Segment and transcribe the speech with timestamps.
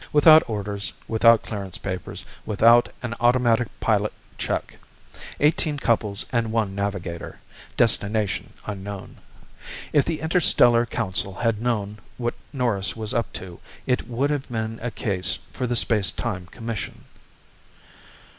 [0.11, 4.77] Without orders, without clearance papers, without an automatic pilot check.
[5.39, 7.39] Eighteen couples and one navigator
[7.77, 9.17] destination unknown.
[9.93, 14.79] If the Interstellar Council had known what Norris was up to, it would have been
[14.81, 17.05] a case for the Space Time Commission.